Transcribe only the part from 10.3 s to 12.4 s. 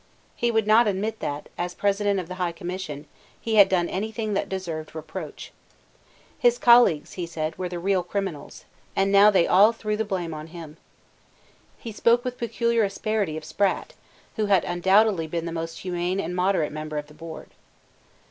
on him. He spoke with